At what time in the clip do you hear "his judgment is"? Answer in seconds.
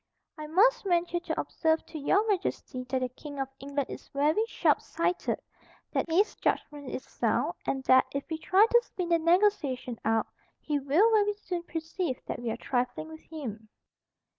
6.09-7.03